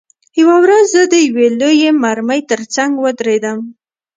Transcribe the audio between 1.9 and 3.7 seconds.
مرمۍ ترڅنګ ودرېدم